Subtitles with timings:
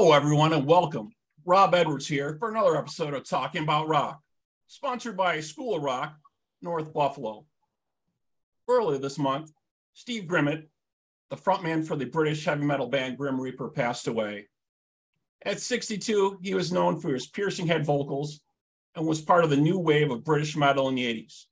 [0.00, 1.10] Hello, everyone, and welcome.
[1.44, 4.22] Rob Edwards here for another episode of Talking About Rock,
[4.68, 6.16] sponsored by School of Rock,
[6.62, 7.46] North Buffalo.
[8.68, 9.50] Earlier this month,
[9.94, 10.68] Steve Grimmett,
[11.30, 14.46] the frontman for the British heavy metal band Grim Reaper, passed away.
[15.44, 18.40] At 62, he was known for his piercing head vocals
[18.94, 21.46] and was part of the new wave of British metal in the 80s.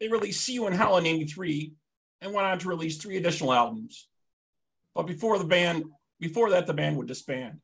[0.00, 1.74] They released See You in Hell in 83
[2.22, 4.08] and went on to release three additional albums.
[4.96, 5.84] But before the band,
[6.20, 7.60] before that, the band would disband.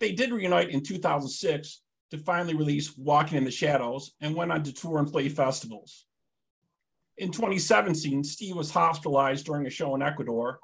[0.00, 4.62] They did reunite in 2006 to finally release Walking in the Shadows and went on
[4.62, 6.06] to tour and play festivals.
[7.18, 10.60] In 2017, Steve was hospitalized during a show in Ecuador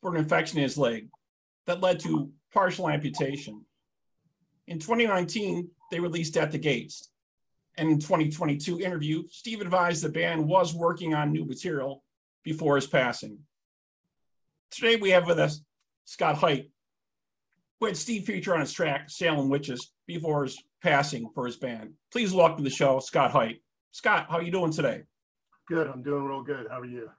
[0.00, 1.08] for an infection in his leg
[1.66, 3.64] that led to partial amputation.
[4.66, 7.10] In 2019, they released At the Gates.
[7.76, 12.02] And in 2022 interview, Steve advised the band was working on new material
[12.42, 13.38] before his passing.
[14.70, 15.60] Today we have with us
[16.04, 16.70] Scott Heidt,
[17.80, 21.92] who had Steve feature on his track Salem Witches before his passing for his band.
[22.10, 23.62] Please welcome to the show, Scott Heidt.
[23.92, 25.02] Scott, how are you doing today?
[25.68, 25.86] Good.
[25.86, 26.66] I'm doing real good.
[26.70, 27.10] How are you?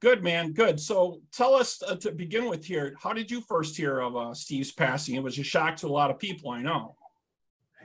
[0.00, 0.52] Good, man.
[0.52, 0.80] Good.
[0.80, 4.34] So tell us uh, to begin with here, how did you first hear of uh,
[4.34, 5.14] Steve's passing?
[5.14, 6.96] It was a shock to a lot of people, I know.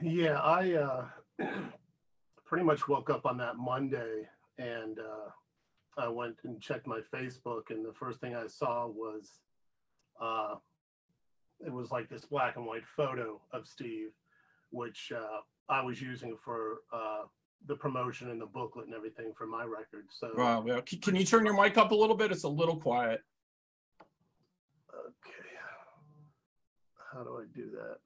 [0.02, 1.06] Yeah, I uh,
[2.44, 5.30] pretty much woke up on that Monday and uh,
[5.96, 9.40] I went and checked my Facebook, and the first thing I saw was
[10.20, 10.54] uh,
[11.64, 14.10] it was like this black and white photo of Steve,
[14.70, 17.22] which uh, I was using for uh,
[17.66, 20.06] the promotion and the booklet and everything for my record.
[20.10, 20.60] So, Wow.
[20.62, 22.30] Well, can you turn your mic up a little bit?
[22.30, 23.20] It's a little quiet.
[24.94, 25.48] okay,
[27.12, 27.98] how do I do that?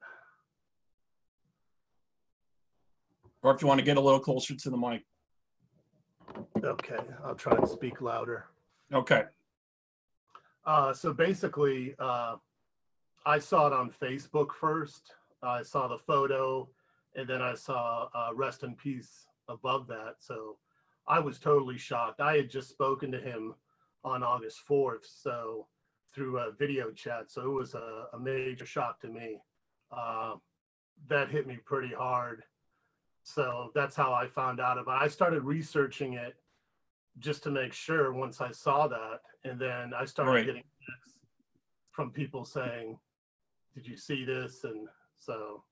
[3.43, 5.03] Or if you want to get a little closer to the mic.
[6.63, 8.47] Okay, I'll try and speak louder.
[8.93, 9.25] Okay.
[10.65, 12.37] Uh, so basically, uh,
[13.27, 15.13] I saw it on Facebook first.
[15.43, 16.69] I saw the photo,
[17.17, 20.17] and then I saw uh, "Rest in Peace" above that.
[20.21, 20.59] So
[21.07, 22.21] I was totally shocked.
[22.21, 23.55] I had just spoken to him
[24.05, 25.67] on August fourth, so
[26.15, 27.31] through a video chat.
[27.31, 29.39] So it was a, a major shock to me.
[29.91, 30.35] Uh,
[31.09, 32.45] that hit me pretty hard.
[33.25, 35.03] So that's how I found out about.
[35.03, 35.05] It.
[35.05, 36.35] I started researching it
[37.19, 39.21] just to make sure once I saw that.
[39.45, 40.47] And then I started Right.
[40.47, 41.19] getting texts
[41.91, 42.99] from people saying,
[43.75, 44.65] Did you see this?
[44.65, 45.65] And so,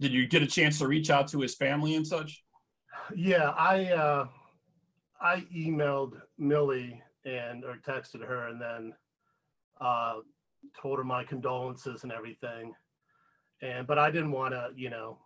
[0.00, 2.44] Did you get a chance to reach out to his family and such?
[3.14, 4.28] yeah, I, uh,
[5.20, 8.92] I emailed Millie and or texted her and then
[9.80, 10.20] uh,
[10.80, 12.74] told her my condolences and everything.
[13.60, 15.18] And but I didn't want to, you know,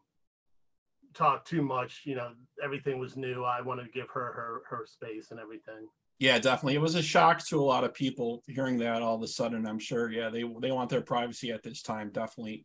[1.17, 2.03] talk too much.
[2.05, 2.33] You know,
[2.63, 3.45] everything was new.
[3.45, 5.89] I wanted to give her her her space and everything.
[6.19, 6.77] Yeah, definitely.
[6.77, 9.67] It was a shock to a lot of people hearing that all of a sudden.
[9.67, 10.11] I'm sure.
[10.11, 12.11] Yeah, they they want their privacy at this time.
[12.11, 12.65] Definitely,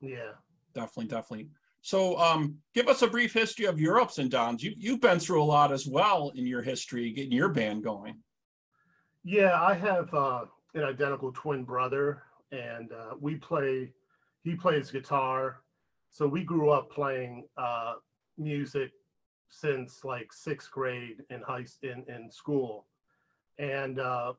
[0.00, 0.32] Yeah.
[0.74, 1.48] definitely, definitely.
[1.82, 4.62] So, um, give us a brief history of your ups and downs.
[4.62, 8.22] You you've been through a lot as well in your history, getting your band going.
[9.24, 10.44] Yeah, I have uh,
[10.74, 12.22] an identical twin brother,
[12.52, 13.92] and uh, we play.
[14.42, 15.62] He plays guitar,
[16.10, 17.94] so we grew up playing uh,
[18.36, 18.90] music
[19.48, 22.86] since like sixth grade in high in in school,
[23.58, 24.32] and uh,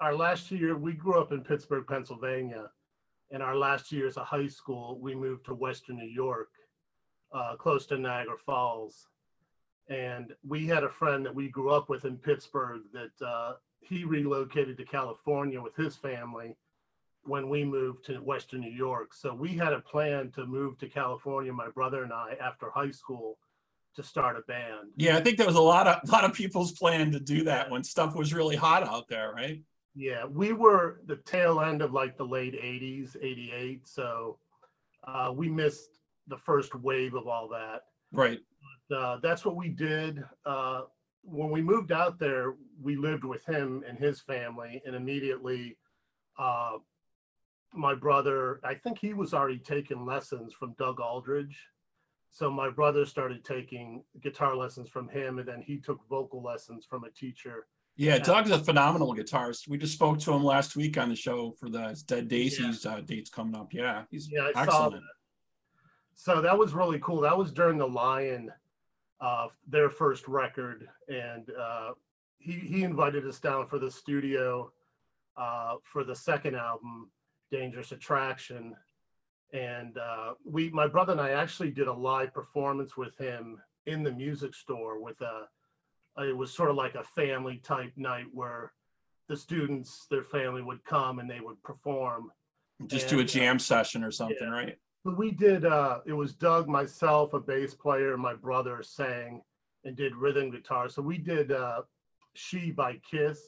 [0.00, 2.70] our last year we grew up in Pittsburgh, Pennsylvania,
[3.30, 6.50] and our last year as a high school we moved to Western New York,
[7.32, 9.08] uh, close to Niagara Falls,
[9.88, 14.04] and we had a friend that we grew up with in Pittsburgh that uh, he
[14.04, 16.56] relocated to California with his family
[17.24, 19.14] when we moved to Western New York.
[19.14, 22.90] So we had a plan to move to California, my brother and I, after high
[22.90, 23.38] school
[23.96, 24.90] to start a band.
[24.96, 27.44] Yeah, I think there was a lot of a lot of people's plan to do
[27.44, 29.62] that when stuff was really hot out there, right?
[29.94, 33.86] Yeah, we were the tail end of like the late 80s, 88.
[33.86, 34.38] So
[35.06, 37.82] uh, we missed the first wave of all that.
[38.12, 38.40] Right.
[38.94, 40.22] uh, that's what we did.
[40.44, 40.82] Uh,
[41.22, 45.76] when we moved out there, we lived with him and his family, and immediately,
[46.38, 46.78] uh,
[47.74, 51.54] my brother, I think he was already taking lessons from Doug Aldrich.
[52.30, 56.84] So my brother started taking guitar lessons from him, and then he took vocal lessons
[56.88, 57.66] from a teacher.
[57.96, 58.18] Yeah, Yeah.
[58.24, 59.68] Doug's a phenomenal guitarist.
[59.68, 63.00] We just spoke to him last week on the show for the Dead Daisies uh,
[63.00, 63.72] dates coming up.
[63.72, 64.94] Yeah, he's Yeah, I excellent.
[64.94, 65.02] that.
[66.16, 67.20] So that was really cool.
[67.20, 68.50] That was during the Lion,
[69.20, 71.90] uh, their first record, and uh,
[72.38, 74.72] he he invited us down for the studio
[75.36, 77.10] uh, for the second album,
[77.50, 78.74] Dangerous Attraction,
[79.52, 84.02] and uh, we, my brother and I, actually did a live performance with him in
[84.02, 85.48] the music store with a.
[86.16, 88.72] It was sort of like a family type night where
[89.28, 92.30] the students, their family would come and they would perform
[92.86, 94.48] Just do a And, uh, jam session or something, yeah.
[94.48, 94.78] right?
[95.04, 99.42] But we did uh it was Doug, myself, a bass player, my brother sang
[99.84, 100.88] and did rhythm guitar.
[100.88, 101.82] So we did uh
[102.34, 103.40] She by Kiss.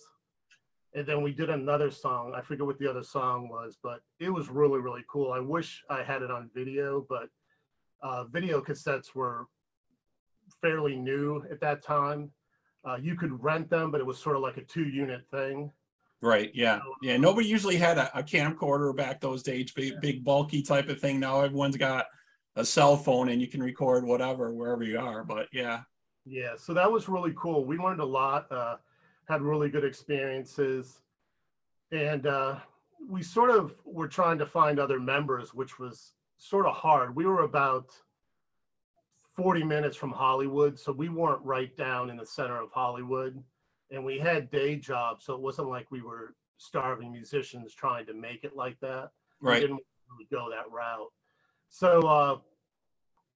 [0.97, 2.33] And then we did another song.
[2.35, 5.31] I forget what the other song was, but it was really, really cool.
[5.31, 7.29] I wish I had it on video, but
[8.03, 9.47] uh video cassettes were
[10.61, 12.31] fairly new at that time.
[12.85, 15.71] Uh, you could rent them, but it was sort of like a two unit thing.
[16.23, 16.51] Right.
[16.55, 16.81] Yeah.
[17.03, 17.17] Yeah.
[17.17, 21.21] Nobody usually had a, a camcorder back those days, big, big bulky type of thing.
[21.21, 22.07] Now everyone's got
[22.55, 25.25] a cell phone and you can record whatever wherever you are.
[25.25, 25.83] But yeah.
[26.25, 27.65] Yeah, so that was really cool.
[27.65, 28.77] We learned a lot, uh,
[29.26, 31.00] had really good experiences,
[31.93, 32.56] and uh,
[33.08, 37.14] we sort of were trying to find other members, which was sort of hard.
[37.14, 37.90] We were about
[39.34, 43.43] 40 minutes from Hollywood, so we weren't right down in the center of Hollywood,
[43.90, 48.14] and we had day jobs, so it wasn't like we were starving musicians trying to
[48.14, 49.81] make it like that we didn't
[50.11, 51.12] really go that route.
[51.69, 52.38] So uh,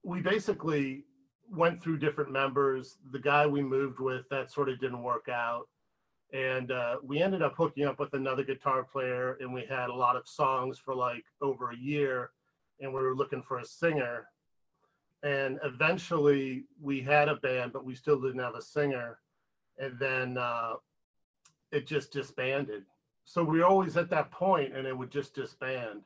[0.03, 1.05] we basically
[1.51, 2.99] went through different members.
[3.13, 5.69] The guy we moved with, that sort of didn't work out.
[6.33, 9.95] And uh, we ended up hooking up with another guitar player, and we had a
[9.95, 12.31] lot of songs for like over a year,
[12.81, 14.29] and we were looking for a singer.
[15.23, 19.19] And eventually we had a band, but we still didn't have a singer.
[19.79, 20.75] And then uh,
[21.73, 22.85] it just disbanded.
[23.25, 26.03] So we were always at that point, and it would just disband.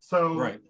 [0.00, 0.60] So Right.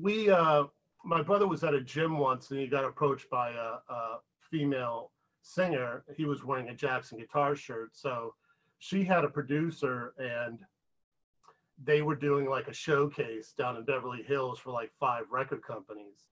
[0.00, 0.64] we uh
[1.04, 5.10] my brother was at a gym once and he got approached by a, a female
[5.42, 8.34] singer he was wearing a jackson guitar shirt so
[8.84, 10.58] she had a producer and
[11.82, 16.28] they were doing like a showcase down in beverly hills for like five record companies.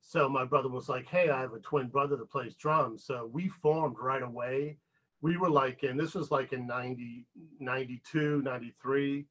[0.00, 3.04] So my brother was like hey i have a twin brother that plays drums.
[3.04, 4.78] So we formed right away.
[5.20, 7.24] We were like and this was like in 90
[7.60, 9.26] 92 93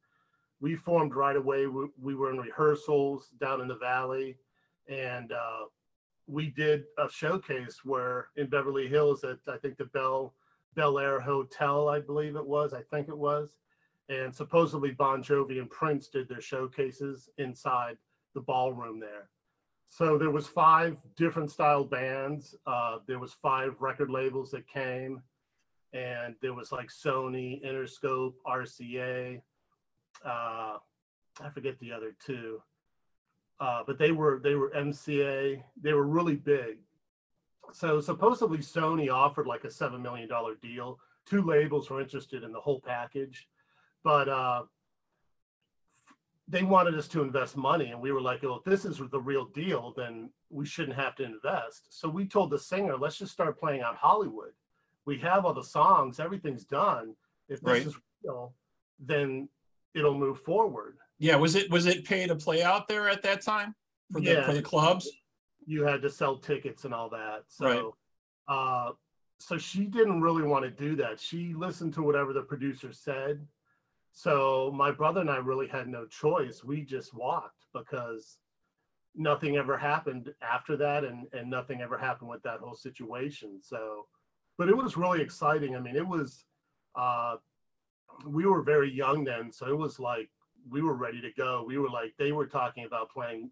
[0.62, 1.66] we formed right away.
[1.66, 4.38] We, we were in rehearsals down in the valley,
[4.88, 5.64] and uh,
[6.28, 10.32] we did a showcase where in Beverly Hills at I think the Bell
[10.74, 12.72] Bel Air Hotel, I believe it was.
[12.72, 13.54] I think it was,
[14.08, 17.96] and supposedly Bon Jovi and Prince did their showcases inside
[18.34, 19.28] the ballroom there.
[19.88, 22.54] So there was five different style bands.
[22.66, 25.22] Uh, there was five record labels that came,
[25.92, 29.42] and there was like Sony, Interscope, RCA
[30.24, 30.78] uh,
[31.40, 32.62] I forget the other two,
[33.60, 35.62] uh, but they were they were MCA.
[35.80, 36.78] They were really big.
[37.72, 40.98] So supposedly Sony offered like a seven million dollar deal.
[41.26, 43.48] Two labels were interested in the whole package,
[44.02, 44.62] but uh,
[46.48, 49.20] they wanted us to invest money, and we were like, "Well, if this is the
[49.20, 53.32] real deal, then we shouldn't have to invest." So we told the singer, "Let's just
[53.32, 54.52] start playing out Hollywood.
[55.04, 57.14] We have all the songs, everything's done.
[57.48, 57.86] If this Right.
[57.86, 58.54] is real,
[58.98, 59.48] then
[59.94, 61.36] it'll move forward." Yeah.
[61.36, 63.74] Was it, was it pay to play out there at that time
[64.12, 64.44] for the, Yeah.
[64.46, 65.08] for the clubs?
[65.66, 67.44] You had to sell tickets and all that.
[67.60, 67.78] Right.
[67.78, 67.96] So,
[68.48, 68.90] uh,
[69.38, 71.18] so she didn't really want to do that.
[71.18, 73.44] She listened to whatever the producer said.
[74.12, 76.62] So my brother and I really had no choice.
[76.62, 78.38] We just walked because
[79.16, 83.58] nothing ever happened after that, and and nothing ever happened with that whole situation.
[83.62, 84.06] So,
[84.58, 85.74] but it was really exciting.
[85.76, 86.44] I mean, it was.
[86.94, 87.36] Uh,
[88.26, 90.28] we were very young then, so it was like
[90.70, 91.64] we were ready to go.
[91.66, 93.50] We were like they were talking about playing,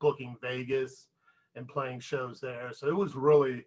[0.00, 1.08] booking Vegas
[1.56, 2.70] and playing shows there.
[2.72, 3.64] So it was really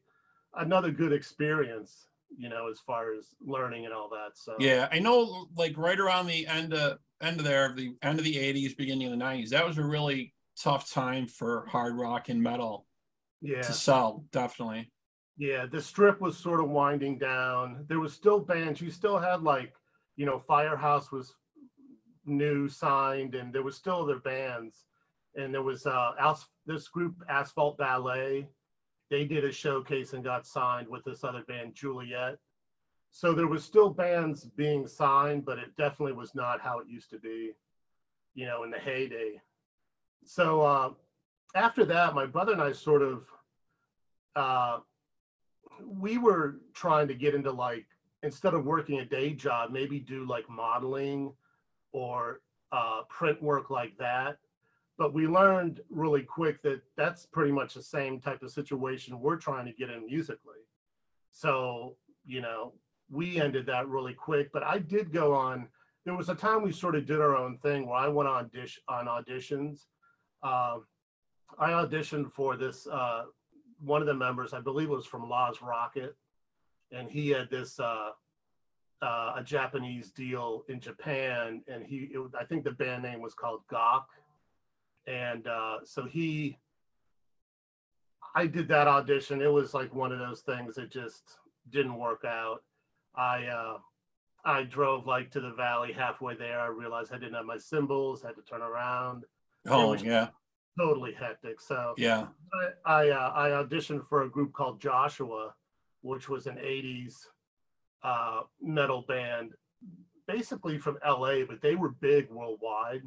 [0.56, 4.32] another good experience, you know, as far as learning and all that.
[4.36, 4.88] So Yeah.
[4.92, 8.38] I know like right around the end of, end of there, the end of the
[8.38, 12.42] eighties, beginning of the nineties, that was a really tough time for hard rock and
[12.42, 12.86] metal
[13.42, 14.26] yeah, to sell.
[14.32, 14.92] Definitely.
[15.38, 15.66] yeah.
[15.66, 17.86] The strip was sort of winding down.
[17.88, 18.82] There was still bands.
[18.82, 19.74] You still had like,
[20.16, 21.36] you know, Firehouse was
[22.26, 24.87] new signed, and there was still other bands.
[25.38, 28.50] And there was uh, As- this group Asphalt Ballet.
[29.10, 32.38] They did a showcase and got signed with this other band, Juliet.
[33.12, 37.10] So there was still bands being signed, but it definitely was not how it used
[37.12, 37.54] to be,
[38.36, 39.40] you know, in the heyday.
[40.26, 40.90] So uh,
[41.56, 43.24] after that, my brother and I sort of,
[44.36, 44.80] uh,
[45.86, 47.86] we were trying to get into like
[48.24, 51.32] instead of working a day job, maybe do like modeling
[51.94, 52.42] or
[52.72, 54.38] uh, print work like that.
[54.98, 59.36] But we learned really quick that that's pretty much the same type of situation we're
[59.36, 60.64] trying to get in musically.
[61.32, 62.74] So, you know,
[63.10, 64.52] we ended that really quick.
[64.52, 65.68] But I did go on,
[66.04, 68.50] there was a time we sort of did our own thing where I went on
[68.54, 69.86] dish on auditions.
[70.42, 70.86] Um,
[71.60, 73.24] I auditioned for this uh,
[73.84, 76.16] one of the members, I believe it was from Laws Rocket,
[76.92, 78.10] and he had this uh,
[79.02, 83.34] uh, a Japanese deal in Japan, and he, it, I think the band name was
[83.34, 84.10] called Gawk,
[85.08, 86.58] and uh, so he,
[88.36, 89.42] I did that audition.
[89.42, 91.38] It was like one of those things that just
[91.72, 92.64] didn't work out.
[93.16, 93.78] I uh,
[94.46, 96.60] I drove like to the valley halfway there.
[96.60, 99.24] I realized I didn't have my cymbals, had to turn around.
[99.66, 100.30] Oh yeah,
[100.78, 101.60] Totally hectic.
[101.60, 102.28] So yeah.
[102.86, 105.54] I I, uh, I auditioned for a group called Joshua,
[106.02, 107.26] which was an '80s
[108.04, 109.54] uh, metal band,
[110.28, 113.04] basically from LA, but they were big worldwide.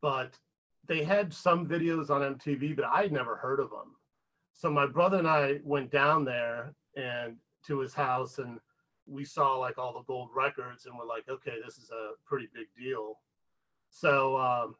[0.00, 0.38] But
[0.86, 3.96] they had some videos on MTV, but I'd never heard of them.
[4.52, 7.36] So my brother and I went down there and
[7.66, 8.58] to his house, and
[9.06, 12.48] we saw like all the gold records, and we're like, okay, this is a pretty
[12.52, 13.18] big deal.
[13.90, 14.74] So um,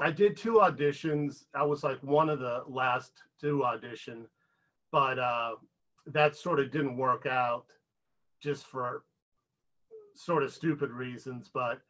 [0.00, 1.44] I did two auditions.
[1.54, 4.26] I was like one of the last to audition,
[4.90, 5.52] but uh,
[6.06, 7.66] that sort of didn't work out
[8.40, 9.04] just for
[10.14, 11.50] sort of stupid reasons.
[11.52, 11.80] But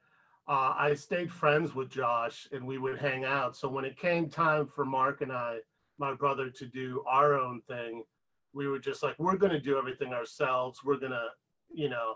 [0.48, 3.56] uh, I stayed friends with Josh and we would hang out.
[3.56, 5.58] So when it came time for Mark and I,
[5.98, 8.04] my brother, to do our own thing,
[8.52, 10.80] we were just like, we're going to do everything ourselves.
[10.84, 11.28] We're going to,
[11.72, 12.14] you know,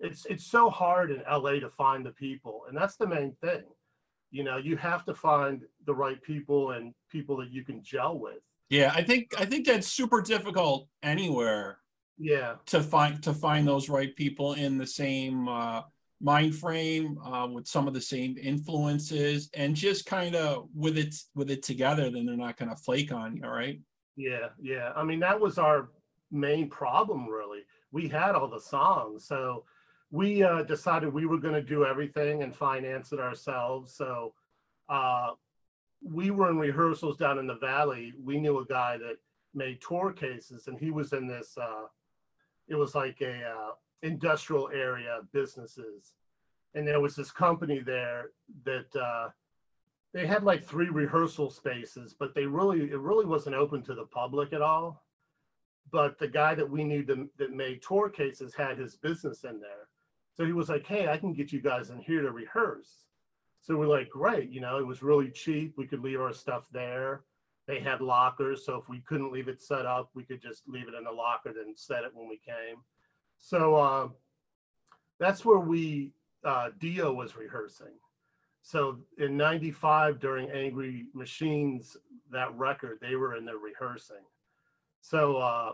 [0.00, 3.62] it's it's so hard in LA to find the people, and that's the main thing
[4.32, 8.18] you know you have to find the right people and people that you can gel
[8.18, 11.78] with Yeah, I think I think that's super difficult anywhere
[12.18, 15.82] yeah to find to find those right people in the same uh,
[16.22, 21.14] mind frame uh, with some of the same influences and just kind of with it
[21.34, 22.10] with it together.
[22.10, 23.80] Then they're not going to flake on you, all right?
[24.16, 24.92] Yeah yeah.
[24.94, 25.90] I mean that was our
[26.30, 27.62] main problem really.
[27.90, 29.64] We had all the songs so
[30.10, 34.34] we uh, decided we were going to do everything and finance it ourselves so
[34.88, 35.30] uh,
[36.02, 38.12] we were in rehearsals down in the valley.
[38.22, 39.16] We knew a guy that
[39.54, 41.86] made tour cases and he was in this uh,
[42.68, 43.72] it was like a uh,
[44.02, 46.12] industrial area businesses.
[46.74, 48.30] And there was this company there
[48.64, 49.28] that uh,
[50.12, 54.06] they had like three rehearsal spaces but they really it really wasn't open to the
[54.06, 55.04] public at all.
[55.90, 59.60] But the guy that we knew that, that made tour cases had his business in
[59.60, 59.88] there.
[60.34, 63.06] So he was like hey i can get you guys in here to rehearse.
[63.60, 65.74] So we're like great you know it was really cheap.
[65.76, 67.22] We could leave our stuff there.
[67.68, 70.88] They had lockers so if we couldn't leave it set up we could just leave
[70.88, 72.82] it in the locker and set it when we came
[73.42, 74.08] so uh,
[75.18, 76.12] that's where we
[76.44, 77.92] uh, dio was rehearsing
[78.62, 81.96] so in 95 during angry machines
[82.30, 84.24] that record they were in there rehearsing
[85.00, 85.72] so uh,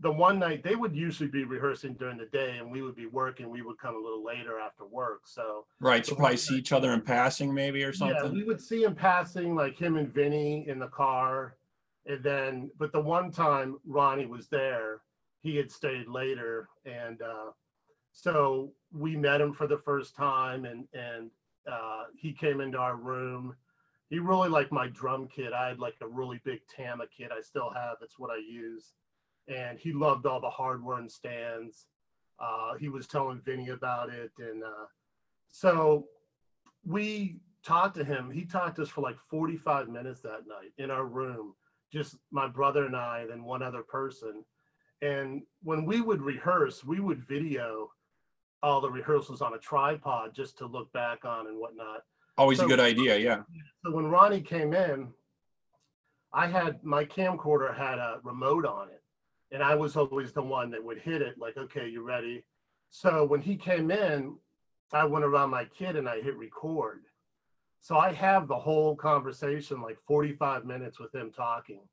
[0.00, 3.06] the one night they would usually be rehearsing during the day and we would be
[3.06, 6.08] working we would come a little later after work so Right.
[6.08, 8.14] You probably see each other in passing, maybe or something.
[8.14, 8.38] yeah, something.
[8.38, 11.56] we would see him passing, like him and Vinny in the car.
[12.06, 15.02] And then, but the one time Ronnie was there,
[15.46, 16.68] he had stayed later.
[16.84, 17.52] And uh,
[18.12, 21.30] so we met him for the first time and, and
[21.70, 23.54] uh, he came into our room.
[24.10, 25.52] He really liked my drum kit.
[25.52, 27.30] I had like a really big Tama kit.
[27.36, 28.94] I still have, it's what I use.
[29.46, 31.86] And he loved all the hardware and stands.
[32.40, 34.32] Uh, he was telling Vinny about it.
[34.38, 34.86] And uh,
[35.48, 36.06] so
[36.84, 38.30] we talked to him.
[38.30, 41.54] He talked to us for like 45 minutes that night in our room,
[41.92, 44.44] just my brother and I, and then one other person.
[45.02, 47.90] And when we would rehearse, we would video
[48.62, 52.02] all the rehearsals on a tripod just to look back on and whatnot.
[52.38, 53.16] Always a So- good idea.
[53.18, 53.42] Yeah.
[53.84, 55.12] So when Ronnie came in,
[56.32, 59.02] I had my camcorder had a remote on it,
[59.52, 62.44] and I was always the one that would hit it, like, okay, you ready?
[62.90, 64.38] So when he came in,
[64.92, 67.04] I went around my kid and I hit record.
[67.80, 71.88] So I have the whole conversation, like 45 minutes with him talking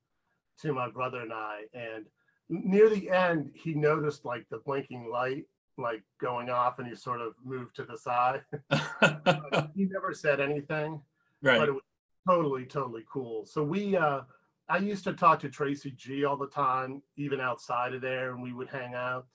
[0.60, 1.66] to my brother and I.
[1.74, 2.06] And
[2.50, 5.46] near the end, he noticed like the blinking light,
[5.78, 8.42] like going off, and he sort of moved to the side.
[9.76, 11.02] he never said anything
[11.44, 11.60] right.
[11.60, 11.84] but it was
[12.28, 14.22] totally totally cool so we uh
[14.70, 18.42] i used to talk to tracy g all the time even outside of there and
[18.42, 19.28] we would hang out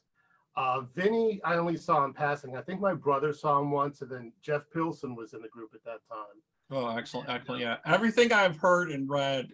[0.57, 4.11] uh vinny i only saw him passing i think my brother saw him once and
[4.11, 7.63] then jeff pilson was in the group at that time Oh, excellent, excellent.
[7.63, 7.79] Yeah.
[7.87, 9.49] Everything I've heard and read,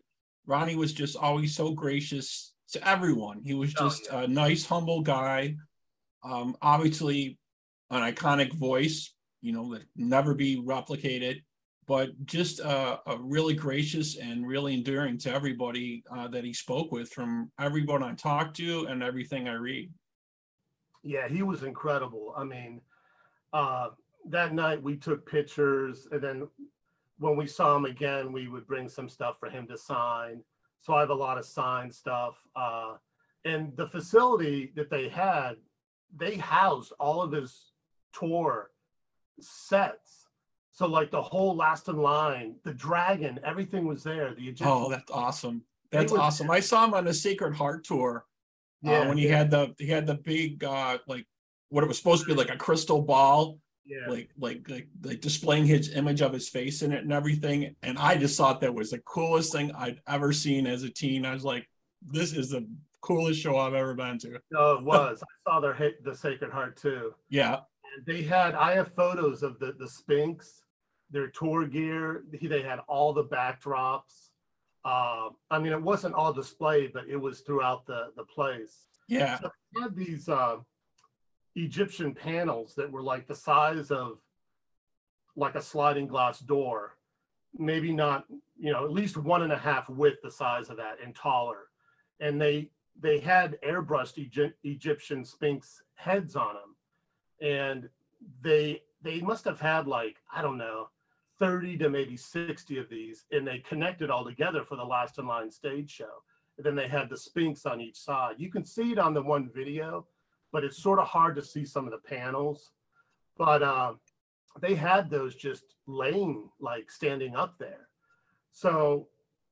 [0.46, 3.40] Ronnie was just always so gracious to everyone.
[3.44, 5.56] He was Oh, just a nice, humble guy.
[6.22, 7.38] Um, obviously
[7.90, 11.42] an iconic voice, you know, that never be replicated,
[11.86, 16.92] but just a, a really gracious and really endearing to everybody uh, that he spoke
[16.92, 19.90] with from everyone I talked to and everything I read.
[21.02, 22.80] yeah he was incredible i mean
[23.52, 23.88] uh
[24.30, 26.48] that night we took pictures and then
[27.18, 30.42] when we saw him again we would bring some stuff for him to sign
[30.84, 32.94] so i have a lot of sign stuff uh
[33.44, 35.54] and the facility that they had
[36.16, 37.72] they housed all of his
[38.12, 38.70] tour
[39.40, 40.28] sets.
[40.72, 44.34] So like the whole Last in Line, the dragon, everything was there.
[44.34, 44.66] The Egyptian.
[44.68, 45.62] Oh, that's awesome.
[45.90, 46.50] That's was- awesome.
[46.50, 48.26] I saw him on the Sacred Heart tour.
[48.86, 51.26] uh, when he had the he had the big uh like
[51.70, 54.08] what it was supposed to be like a crystal ball, yeah.
[54.08, 57.74] like like like like displaying his image of his face in it and everything.
[57.82, 61.24] And I just thought that was the coolest thing I'd ever seen as a teen.
[61.26, 61.68] I was like,
[62.02, 62.66] this is the
[63.00, 64.40] coolest show I've ever been to.
[64.50, 65.22] No, it was.
[65.22, 67.14] I saw their hit the Sacred Heart too.
[67.28, 67.60] Yeah.
[67.96, 70.62] And they had I have photos of the the Sphinx,
[71.10, 72.24] their tour gear.
[72.32, 74.30] He- They had all the backdrops.
[74.84, 78.88] Uh, I mean, it wasn't all displayed, but it was throughout the the place.
[79.08, 79.38] Yeah.
[79.38, 79.50] So
[79.80, 80.56] had these uh,
[81.54, 84.18] Egyptian panels that were like the size of
[85.36, 86.96] like a sliding glass door,
[87.56, 88.24] maybe not,
[88.58, 91.68] you know, at least one and a half width the size of that and taller.
[92.20, 92.70] And they
[93.00, 96.76] they had airbrushed Egypt, Egyptian Sphinx heads on them,
[97.40, 97.88] and
[98.40, 100.88] they they must have had like I don't know.
[101.40, 105.26] 30 to maybe 60 of these, and they connected all together for the Last in
[105.26, 106.22] Line stage show.
[106.56, 108.36] And then they had the Sphinx on each side.
[108.38, 110.06] You can see it on the one video,
[110.54, 112.70] but it's sort of hard to see some of the panels.
[113.36, 113.94] But uh,
[114.60, 117.88] they had those just laying, like standing up there.
[118.52, 119.08] So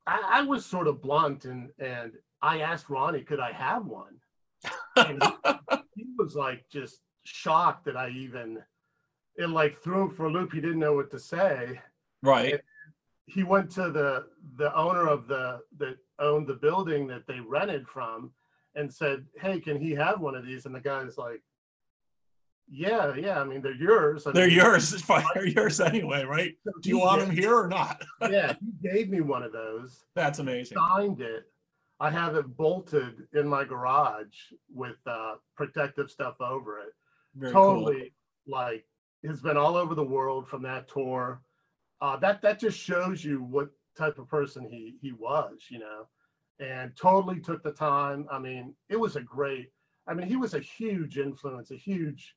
[0.07, 4.15] I, I was sort of blunt, and and I asked Ronnie, could I have one?
[4.95, 8.63] And he, he was like just shocked that I even.
[9.35, 10.53] It like threw him for a loop.
[10.53, 11.81] He didn't know what to say
[12.23, 12.61] Right.
[13.27, 17.89] he went to the the owner of the that owned the building that they rented
[17.89, 18.31] from
[18.75, 21.43] and said hey can he have one of these and the guy's like
[22.71, 24.93] yeah yeah i mean they're yours I They're mean, yours.
[24.93, 25.25] It's fine.
[25.35, 26.55] They're yours anyway, right?
[26.65, 28.03] so Do you want them here or not?
[28.31, 30.79] yeah he gave me one of those That's amazing.
[30.79, 31.45] signed it
[32.01, 34.37] i have it bolted in my garage
[34.73, 36.93] with uh protective stuff over it
[37.35, 37.75] Very cool.
[37.85, 38.13] totally
[38.47, 38.85] like
[39.27, 41.41] has been all over the world from that tour.
[42.01, 46.09] Uh, that that just shows you what type of person he he was, you know,
[46.61, 48.27] and totally took the time.
[48.31, 49.71] I mean, it was a great.
[50.07, 52.35] I mean, he was a huge influence, a huge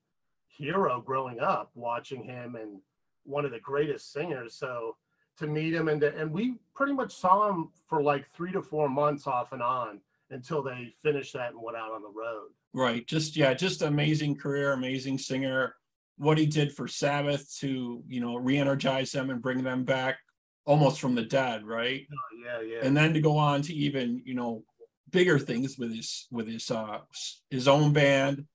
[0.48, 2.80] hero growing up, watching him and
[3.24, 4.56] one of the greatest singers.
[4.56, 4.96] So
[5.38, 8.62] to meet him and to, and we pretty much saw him for like three to
[8.62, 10.00] four months off and on
[10.30, 12.50] until they finished that and went out on the road.
[12.74, 13.06] Right.
[13.08, 15.76] Just yeah, just amazing career, amazing singer.
[16.18, 20.20] What he did for Sabbath to, you know, re-energize them and bring them back
[20.66, 22.06] almost from the dead, right?
[22.12, 22.80] Oh, yeah, yeah.
[22.84, 24.64] And then to go on to even, you know,
[25.12, 27.00] bigger things with his with his uh
[27.50, 28.46] his own band.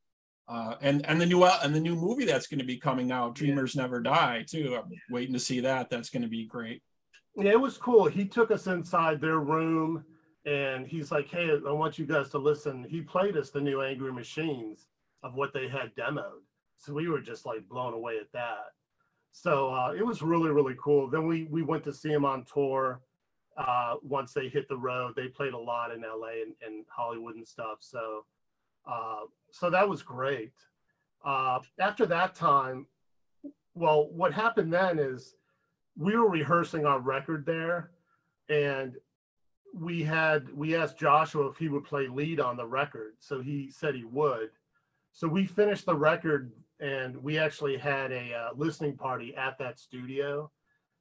[0.48, 3.38] Uh, and and the new and the new movie that's going to be coming out,
[3.38, 3.46] Yeah.
[3.46, 4.76] Dreamers Never Die, too.
[4.76, 5.90] I'm waiting to see that.
[5.90, 6.82] That's going to be great.
[7.36, 8.06] Yeah, it was cool.
[8.06, 10.04] He took us inside their room
[10.44, 12.84] and he's like, Hey, I want you guys to listen.
[12.88, 14.88] He played us the new Angry Machines
[15.22, 16.42] of what they had demoed.
[16.78, 18.72] So we were just like blown away at that.
[19.32, 21.08] So uh, it was really, really cool.
[21.08, 23.00] Then we we went to see him on tour.
[23.56, 27.36] Uh, once they hit the road, they played a lot in LA and, and Hollywood
[27.36, 27.78] and stuff.
[27.80, 28.24] So
[28.86, 30.52] uh, so that was great.
[31.24, 32.86] Uh, after that time,
[33.74, 35.34] well, what happened then is
[35.96, 37.90] we were rehearsing our record there
[38.48, 38.96] and
[39.74, 43.70] we had we asked joshua if he would play lead on the record so he
[43.70, 44.50] said he would
[45.12, 49.78] so we finished the record and we actually had a uh, listening party at that
[49.78, 50.50] studio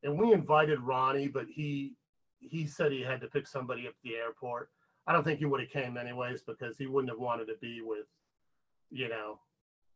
[0.04, 1.94] and we invited ronnie but he
[2.40, 4.70] he said he had to pick somebody up at the airport
[5.08, 7.82] i don't think he would have came anyways because he wouldn't have wanted to be
[7.82, 8.06] with
[8.90, 9.40] you know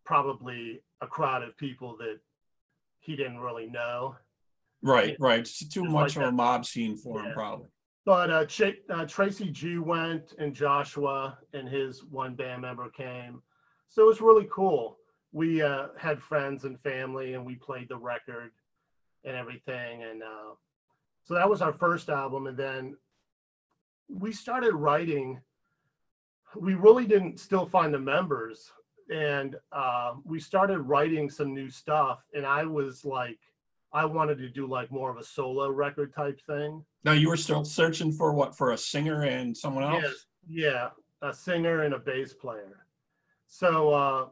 [0.05, 2.19] probably a crowd of people that
[2.99, 4.15] he didn't really know
[4.83, 5.39] Right, right.
[5.39, 7.67] It's too much like of a mob scene for him, probably.
[8.05, 13.41] But uh, Ch- uh, Tracy G went and Joshua and his one band member came.
[13.87, 14.97] So it was really cool.
[15.33, 18.51] We uh, had friends and family and we played the record
[19.25, 20.03] and everything.
[20.03, 20.55] And uh,
[21.23, 22.47] so that was our first album.
[22.47, 22.95] And then
[24.07, 25.41] we started writing.
[26.55, 28.71] We really didn't still find the members.
[29.11, 32.23] And uh, we started writing some new stuff.
[32.33, 33.39] And I was like,
[33.93, 36.83] I wanted to do like more of a solo record type thing.
[37.03, 40.03] Now you were still searching for what for a singer and someone else?
[40.03, 40.89] Yes, yeah,
[41.21, 42.87] a singer and a bass player.
[43.45, 44.25] So, uh,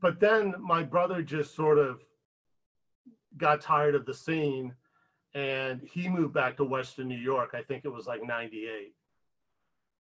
[0.00, 2.00] but then my brother just sort of
[3.36, 4.74] got tired of the scene
[5.34, 7.50] and he moved back to Western New York.
[7.54, 8.94] I think it was like 98.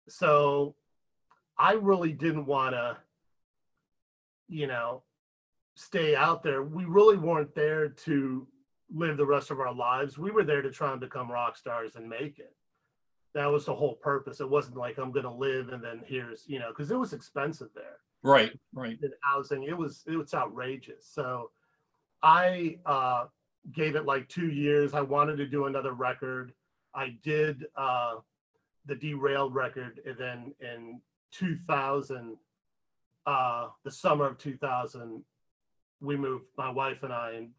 [0.09, 0.75] So
[1.59, 2.97] I really didn't want to,
[4.49, 5.03] you know,
[5.75, 6.63] stay out there.
[6.63, 8.47] We really weren't there to
[8.95, 10.17] live the rest of our lives.
[10.17, 12.55] We were there to try and become rock stars and make it
[13.37, 14.41] that was the whole purpose.
[14.41, 17.13] It wasn't like I'm going to live and then here's, you know, because it was
[17.13, 17.99] expensive there.
[18.27, 18.99] Right, right.
[19.01, 21.07] In housing, it was it was outrageous.
[21.07, 21.53] So
[22.25, 23.27] I uh,
[23.73, 24.95] gave it like two years.
[24.95, 26.53] I wanted to do another record.
[26.93, 28.17] I did uh,
[28.85, 32.37] the derailed record, and then in 2000,
[33.27, 35.23] uh, the summer of 2000,
[36.01, 36.47] we moved.
[36.59, 37.51] My wife and I and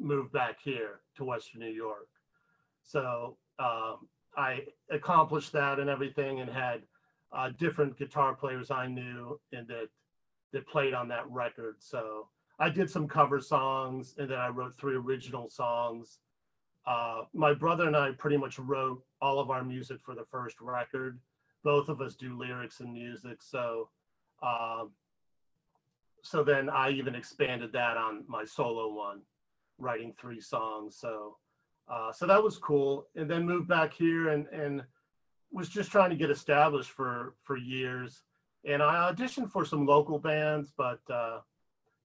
[0.00, 2.08] moved back here to Western New York.
[2.82, 6.82] So um, I accomplished that and everything, and had
[7.32, 9.88] uh, different guitar players I knew and that
[10.52, 11.76] that played on that record.
[11.78, 16.18] So I did some cover songs, and then I wrote three original songs.
[16.86, 20.60] Uh, my brother and I pretty much wrote all of our music for the first
[20.60, 21.18] record.
[21.64, 23.88] Both of us do lyrics and music, so
[24.42, 24.90] um,
[26.22, 29.22] so then I even expanded that on my solo one,
[29.78, 30.96] writing three songs.
[30.98, 31.36] So
[31.88, 34.82] uh, so that was cool, and then moved back here and and
[35.52, 38.22] was just trying to get established for for years.
[38.64, 41.40] And I auditioned for some local bands, but uh,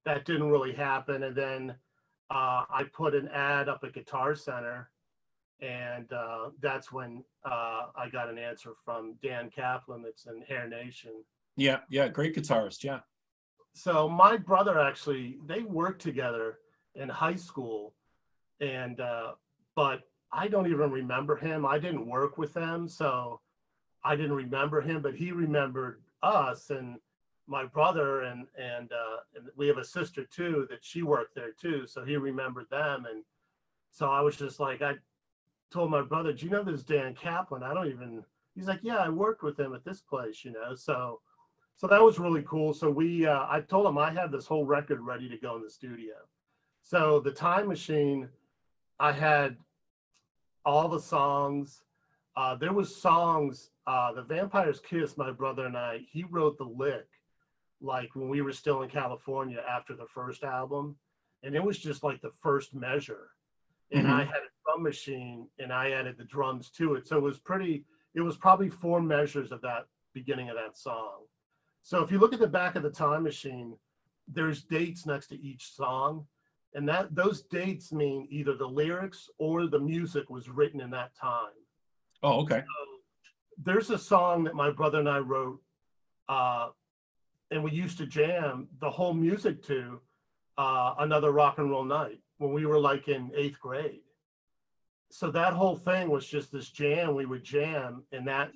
[0.05, 1.23] that didn't really happen.
[1.23, 1.75] And then
[2.31, 4.89] uh, I put an ad up at Guitar Center,
[5.62, 10.01] and uh, that's when uh, I got an answer from Dan Kaplan.
[10.01, 11.23] That's in Hair Nation.
[11.55, 12.83] Yeah, yeah, great guitarist.
[12.83, 12.99] Yeah.
[13.73, 16.57] So my brother actually, they worked together
[16.95, 17.93] in high school,
[18.60, 19.33] and uh,
[19.75, 21.65] but I don't even remember him.
[21.65, 23.39] I didn't work with them, so
[24.03, 26.97] I didn't remember him, but he remembered us and
[27.47, 31.51] my brother and and, uh, and we have a sister too that she worked there
[31.51, 33.23] too, so he remembered them and
[33.89, 34.95] so I was just like I
[35.71, 37.63] told my brother, "Do you know this Dan Kaplan?
[37.63, 38.23] I don't even."
[38.55, 41.21] He's like, "Yeah, I worked with him at this place, you know." So
[41.77, 42.73] so that was really cool.
[42.73, 45.63] So we uh, I told him I had this whole record ready to go in
[45.63, 46.15] the studio.
[46.83, 48.29] So the Time Machine,
[48.99, 49.57] I had
[50.67, 51.82] all the songs.
[52.36, 53.71] Uh, there was songs.
[53.88, 55.17] Uh, the Vampire's Kiss.
[55.17, 55.99] My brother and I.
[56.12, 57.08] He wrote the lick,
[57.80, 60.97] like when we were still in California after the first album,
[61.41, 63.32] and it was just like the first measure.
[63.91, 64.12] And Mhm.
[64.12, 67.08] I had a drum machine, and I added the drums to it.
[67.08, 67.86] So it was pretty.
[68.13, 71.27] It was probably four measures of that beginning of that song.
[71.84, 73.80] So if you look at the back of the time machine,
[74.27, 76.27] there's dates next to each song
[76.73, 81.15] and that those dates mean either the lyrics or the music was written in that
[81.15, 81.51] time.
[82.23, 82.63] Oh, okay.
[83.63, 85.62] there's a song that my brother and i wrote
[86.30, 86.69] uh,
[87.51, 90.01] and we used to jam the whole music to
[90.58, 94.01] uh, another rock and roll night when we were like in eighth grade.
[95.10, 98.51] So that whole thing was just this jam we would jam and that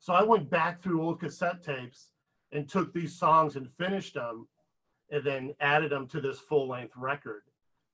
[0.00, 2.10] so i went back through old cassette tapes
[2.52, 4.46] and took these songs and finished them
[5.10, 7.42] and then added them to this full length record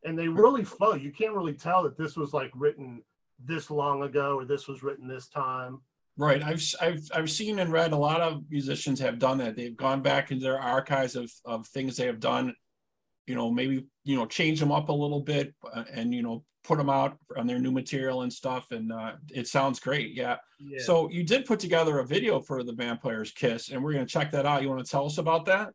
[0.04, 3.02] and they really flow you can't really tell that this was like written
[3.44, 5.80] this long ago or this was written this time
[6.20, 6.42] Right.
[6.42, 9.56] I've I've I've seen and read a lot of musicians have done that.
[9.56, 12.54] They've gone back into their archives of of things they have done.
[13.26, 16.44] You know, maybe you know change them up a little bit uh, and you know
[16.62, 18.70] put them out on their new material and stuff.
[18.70, 20.14] And uh, it sounds great.
[20.14, 20.36] Yeah.
[20.58, 20.82] yeah.
[20.82, 24.12] So you did put together a video for the Vampire's Kiss, and we're going to
[24.12, 24.60] check that out.
[24.60, 25.72] You want to tell us about that?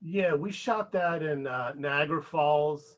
[0.00, 2.96] Yeah, we shot that in uh, Niagara Falls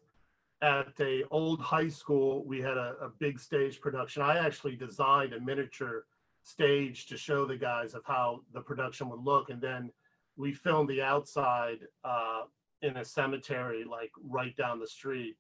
[0.63, 2.45] at a old high school.
[2.45, 4.23] We had a, a big stage production.
[4.23, 6.07] I actually designed a miniature
[6.43, 9.91] stage to show the guys of how the production would look, and then
[10.37, 12.43] we filmed the outside uh,
[12.83, 15.37] in a cemetery, like right down the street.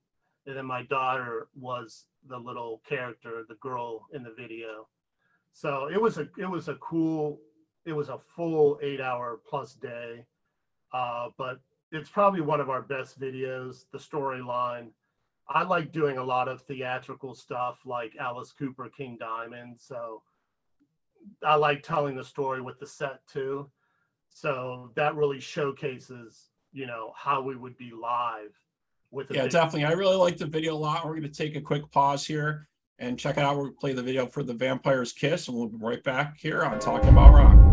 [0.46, 4.88] And then my daughter was the little character, the girl in the video.
[5.52, 7.40] So it was a it was a cool,
[7.84, 10.24] it was a full eight hour plus day.
[10.92, 11.60] Uh, but
[11.92, 13.84] it's probably one of our best videos.
[13.92, 14.88] The storyline.
[15.48, 19.76] I like doing a lot of theatrical stuff like Alice Cooper, King Diamond.
[19.78, 20.22] So
[21.44, 23.70] I like telling the story with the set too.
[24.28, 28.58] So that really showcases, you know, how we would be live
[29.10, 29.30] with.
[29.30, 29.84] Yeah, big- definitely.
[29.84, 31.04] I really like the video a lot.
[31.04, 33.56] We're going to take a quick pause here and check it out.
[33.56, 36.78] We'll play the video for the Vampire's Kiss, and we'll be right back here on
[36.78, 37.65] Talking About Rock.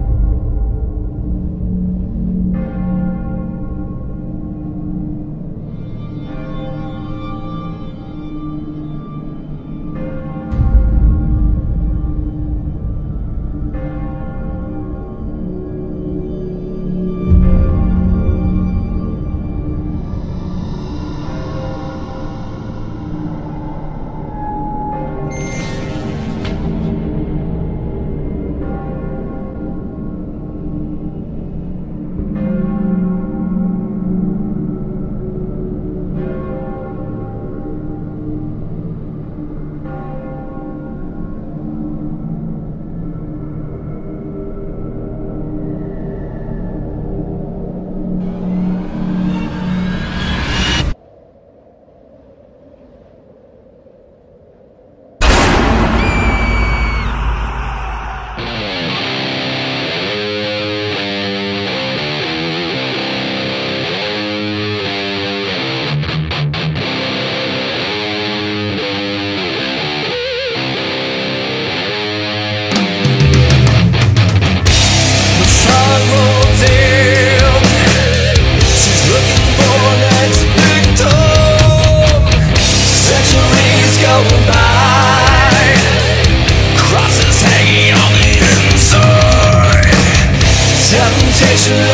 [91.55, 91.92] Temptation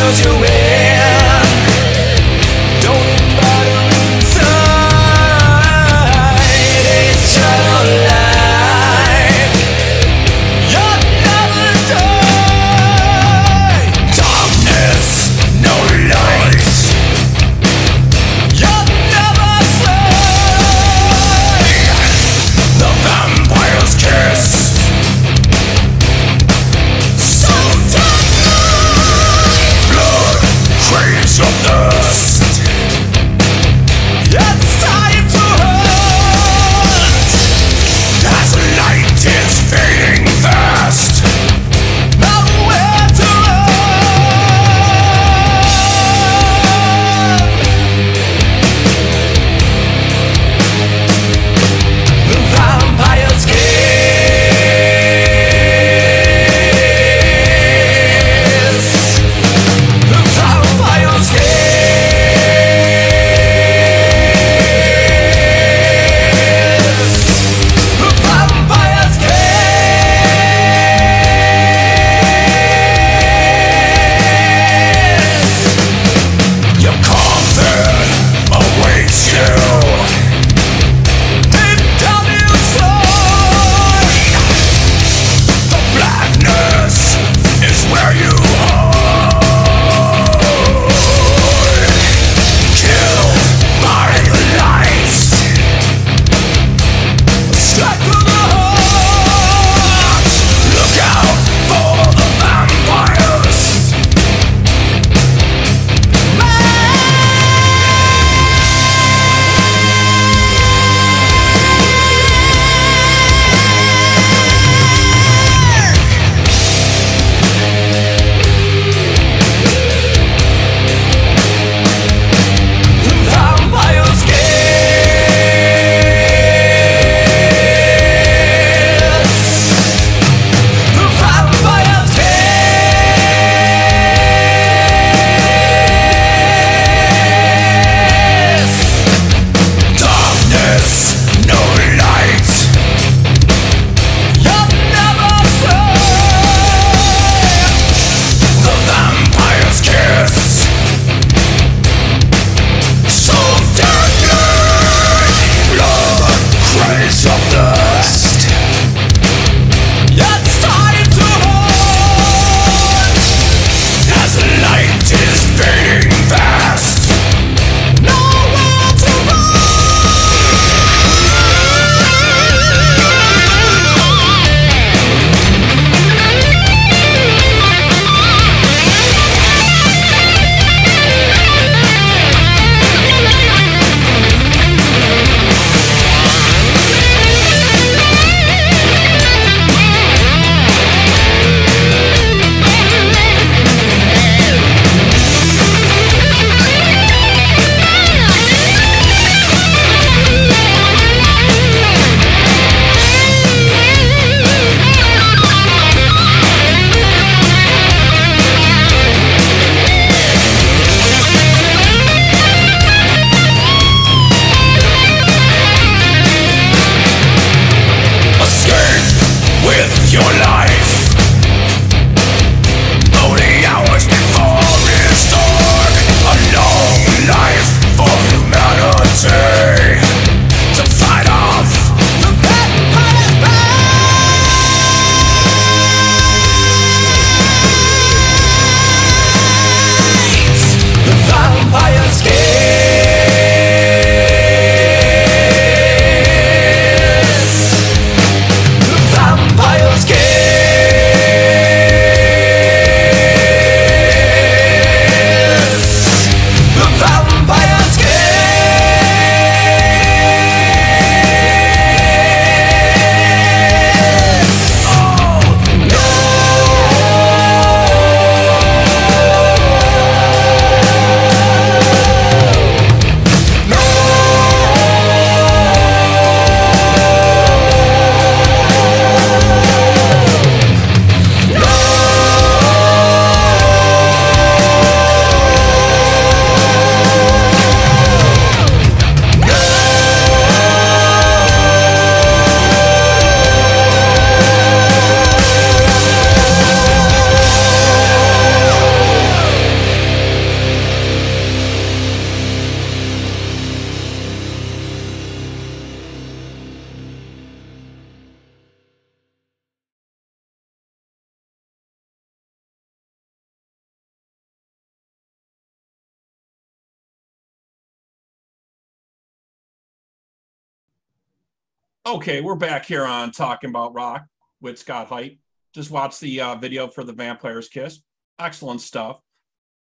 [322.09, 324.25] Okay, we're back here on Talking About Rock
[324.61, 325.37] with Scott Heidt.
[325.75, 328.01] Just watched the uh, video for the Vampire's Kiss.
[328.39, 329.21] Excellent stuff.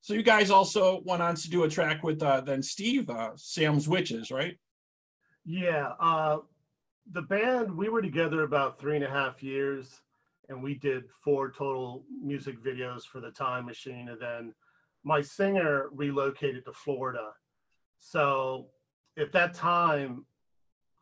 [0.02, 3.30] So you guys also went on to do a track with uh, then Steve, uh,
[3.37, 4.59] Sam's Witches, right?
[5.46, 6.40] Yeah, uh,
[7.11, 10.02] the band we were together about three and a half years,
[10.50, 14.54] and we did four total music videos for the Time Machine, and then
[15.04, 17.30] my singer relocated to Florida.
[17.98, 18.66] So
[19.16, 20.26] at that time,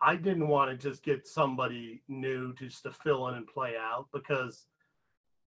[0.00, 4.06] I didn't want to just get somebody new just to fill in and play out
[4.12, 4.66] because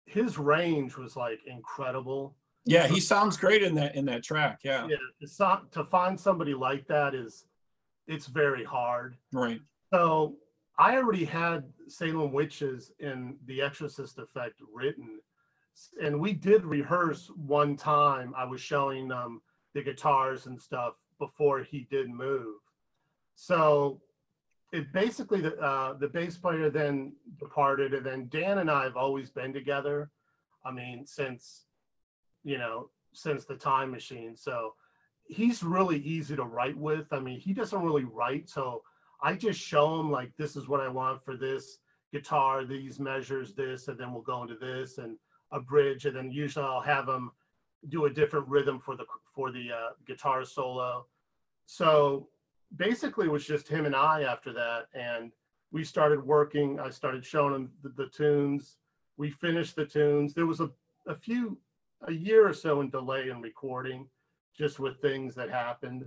[0.06, 2.36] his range was like incredible.
[2.66, 4.60] Yeah, he sounds great in that in that track.
[4.64, 7.46] Yeah, Yeah, it's not, to find somebody like that is
[8.08, 9.16] it's very hard.
[9.32, 9.62] right.
[9.94, 10.36] So
[10.78, 15.20] I already had Salem Witches in The Exorcist Effect written.
[16.02, 18.34] And we did rehearse one time.
[18.38, 19.42] I was showing them
[19.74, 22.58] the guitars and stuff before he did move.
[23.36, 24.02] So
[24.72, 28.98] it basically the uh, the bass player then departed, and then Dan and I have
[28.98, 30.10] always been together.
[30.64, 31.66] I mean, since
[32.44, 34.36] you know, since the time machine.
[34.36, 34.74] So
[35.26, 37.12] he's really easy to write with.
[37.12, 38.84] I mean, he doesn't really write, so
[39.22, 41.78] I just show him like this is what I want for this
[42.12, 45.18] guitar, these measures, this, and then we'll go into this and
[45.52, 47.32] a bridge, and then usually I'll have him
[47.90, 51.06] do a different rhythm for the for the uh, guitar solo.
[51.66, 52.30] So
[52.76, 55.32] basically, it was just him and I after that, and
[55.72, 56.80] we started working.
[56.80, 58.78] I started showing him the, the tunes.
[59.18, 60.34] We finished the tunes.
[60.34, 60.70] There was a,
[61.08, 61.58] a few
[62.08, 64.08] a year or so in delay in recording,
[64.58, 66.04] just with things that happened.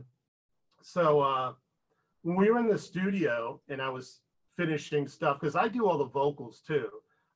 [0.83, 1.53] So uh,
[2.23, 4.21] when we were in the studio and I was
[4.57, 6.89] finishing stuff, because I do all the vocals too.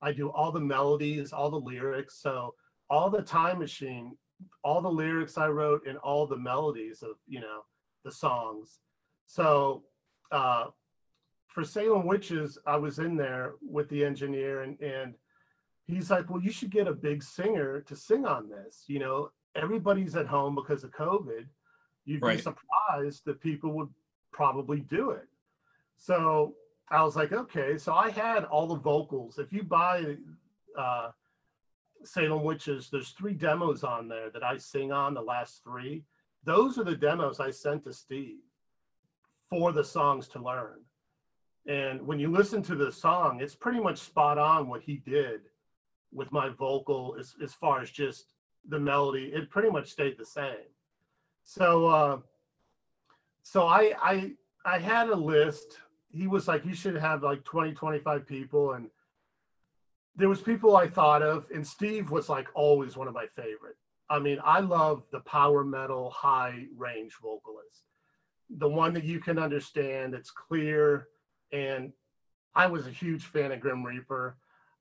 [0.02, 2.20] I do all the melodies, all the lyrics.
[2.20, 2.54] So
[2.90, 4.16] all the time machine,
[4.62, 7.60] all the lyrics I wrote and all the melodies of, you know,
[8.04, 8.80] the songs.
[9.28, 9.84] So
[10.32, 10.64] uh,
[11.48, 15.14] for Salem Witches, I was in there with the engineer and, and
[15.86, 18.84] he's like, well, you should get a big singer to sing on this.
[18.86, 21.46] You know, everybody's at home because of COVID.
[22.06, 22.38] You'd Right.
[22.38, 23.90] be surprised that people would
[24.32, 25.28] probably do it.
[25.98, 26.54] So
[26.88, 27.76] I was like, okay.
[27.76, 29.38] So I had all the vocals.
[29.38, 30.16] If you buy
[30.76, 31.10] uh,
[32.02, 36.04] Salem Witches, there's three demos on there that I sing on, the last three.
[36.44, 38.38] Those are the demos I sent to Steve
[39.50, 40.80] for the songs to learn.
[41.66, 45.42] And when you listen to the song, it's pretty much spot on what he did
[46.12, 48.32] with my vocal as, as far as just
[48.68, 49.26] the melody.
[49.34, 50.68] It pretty much stayed the same.
[51.44, 52.18] So uh
[53.42, 54.32] so I I
[54.64, 55.78] I had a list.
[56.10, 58.72] He was like, you should have like 20, 25 people.
[58.72, 58.88] And
[60.16, 63.76] there was people I thought of, and Steve was like always one of my favorite.
[64.10, 67.87] I mean, I love the power metal high range vocalist.
[68.50, 71.08] The one that you can understand, it's clear.
[71.52, 71.92] And
[72.54, 74.36] I was a huge fan of Grim Reaper,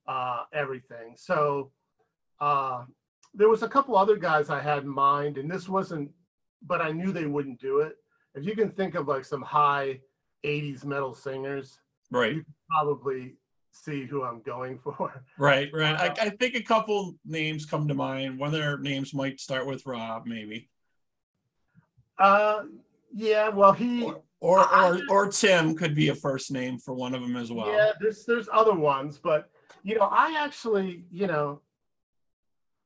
[0.08, 1.16] uh, everything.
[1.16, 1.72] So
[2.40, 2.86] uh
[3.34, 6.10] there was a couple other guys I had in mind, and this wasn't,
[6.66, 7.98] but I knew they wouldn't do it.
[8.34, 10.00] If you can think of like some high
[10.44, 11.78] 80s metal singers,
[12.10, 13.36] Right, you probably
[13.72, 15.24] see who I'm going for.
[15.38, 15.96] right, right.
[15.96, 18.40] I, I think a couple names come to mind.
[18.40, 20.70] One of their names might start with Rob, maybe,
[22.18, 22.64] Uh,
[23.14, 27.16] yeah, well, he, or or or, or Tim could be a first name for one
[27.16, 27.72] of them as well.
[27.72, 29.50] yeah, there's there's other ones, but
[29.84, 31.62] you know, I actually, you know,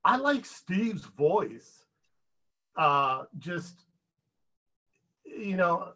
[0.04, 1.86] I like Steve's voice.
[2.78, 3.84] Uh, just,
[5.26, 5.94] you know,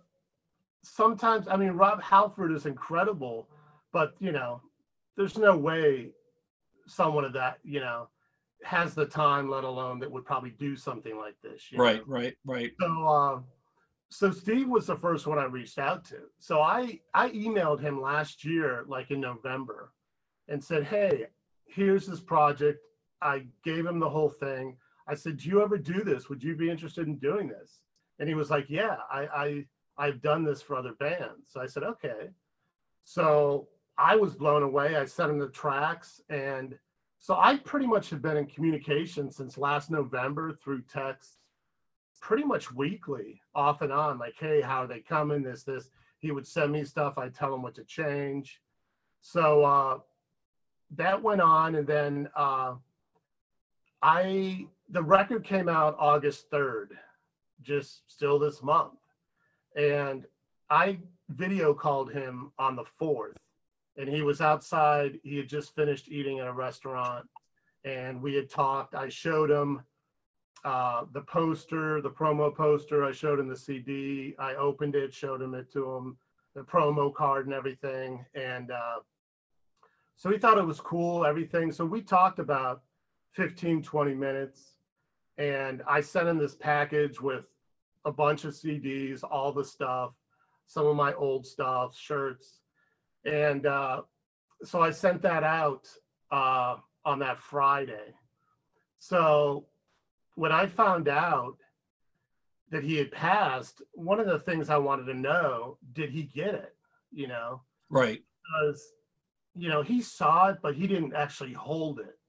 [0.83, 3.47] sometimes I mean, Rob Halford is incredible,
[3.93, 4.61] but you know,
[5.15, 6.11] there's no way
[6.87, 8.09] someone of that, you know,
[8.63, 11.71] has the time, let alone that would probably do something like this.
[11.71, 11.83] you know?
[11.83, 12.71] Right, right, right.
[12.79, 13.39] So, uh,
[14.15, 16.19] so Steve was the first one I reached out to.
[16.39, 19.91] So I I emailed him last year, like in November,
[20.47, 21.27] and said, "Hey,
[21.65, 22.79] here's this project."
[23.21, 24.77] I gave him the whole thing.
[25.05, 26.29] I said, "Do you ever do this?
[26.29, 27.81] Would you be interested in doing this?"
[28.19, 31.65] And he was like, "Yeah, I I I've done this for other bands." So I
[31.65, 32.29] said, "Okay."
[33.03, 34.95] So I was blown away.
[34.95, 36.79] I sent him the tracks, and
[37.19, 41.39] so I pretty much have been in communication since last November through text
[42.25, 44.17] pretty much weekly, off and on.
[44.17, 45.43] Like, hey, how are they coming?
[45.43, 45.91] This, this.
[46.17, 47.19] He would send me stuff.
[47.19, 48.61] I'd tell him what to change.
[49.21, 49.99] So uh,
[50.95, 52.73] that went on, and then uh,
[54.01, 56.97] I the record came out August third,
[57.61, 58.97] just still this month,
[59.75, 60.25] and
[60.71, 60.97] I
[61.29, 63.37] video called him on the fourth,
[63.97, 65.19] and he was outside.
[65.21, 67.27] He had just finished eating at a restaurant,
[67.83, 68.95] and we had talked.
[68.95, 69.83] I showed him
[70.65, 73.05] uh, the poster, the promo poster.
[73.05, 74.35] I showed him the CD.
[74.39, 76.17] I opened it, showed him it to him.
[76.55, 78.25] the promo card and everything.
[78.33, 78.99] And uh,
[80.15, 81.71] so he thought it was cool, everything.
[81.71, 82.81] So we talked about
[83.33, 84.73] 15, 20 minutes.
[85.37, 87.45] And I sent him this package with
[88.05, 90.13] a bunch of CDs, all the stuff,
[90.65, 92.61] some of my old stuff, shirts.
[93.23, 94.01] And uh,
[94.63, 95.87] so I sent that out
[96.31, 98.15] uh, on that Friday.
[98.97, 99.65] So
[100.35, 101.57] when I found out
[102.69, 106.53] that he had passed, one of the things I wanted to know, did he get
[106.53, 106.75] it?
[107.11, 108.23] You know, Right.
[108.43, 108.91] because
[109.53, 112.19] you know he saw it, but he didn't actually hold it.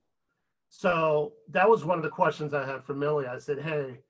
[0.68, 3.26] So that was one of the questions I had for Millie.
[3.26, 4.02] I said, "Hey,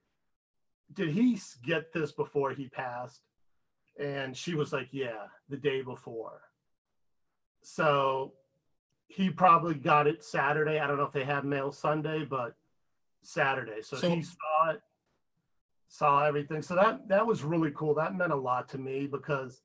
[0.93, 3.23] did he get this before he passed?"
[3.99, 6.43] And she was like, "Yeah, the day before."
[7.63, 8.35] So
[9.09, 10.79] he probably got it Saturday.
[10.79, 12.57] I don't know if they have mail Sunday, but
[13.27, 13.83] Saturday.
[13.83, 14.83] So, So- he saw it,
[15.89, 16.63] saw everything.
[16.63, 17.95] So that that was really cool.
[17.95, 19.63] That meant a lot to me because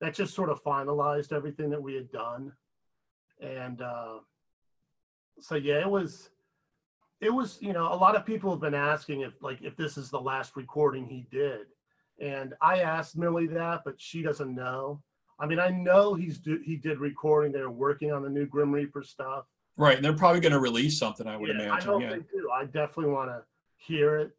[0.00, 2.52] that just sort of finalized everything that we had done.
[3.40, 4.18] And uh,
[5.40, 6.30] so yeah, it was
[7.20, 9.96] it was, you know, a lot of people have been asking if like if this
[9.96, 11.66] is the last recording he did.
[12.20, 15.02] And I asked Millie that, but she doesn't know.
[15.40, 17.50] I mean, I know he's do, he did recording.
[17.50, 19.46] They're working on the new Grim Reaper stuff.
[19.76, 19.96] Right.
[19.96, 21.88] And they're probably going to release something, I would Yeah, I imagine.
[21.90, 22.10] hope Yeah.
[22.10, 22.50] they do.
[22.54, 23.42] I definitely want to
[23.76, 24.30] hear it.